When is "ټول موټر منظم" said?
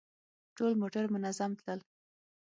0.57-1.51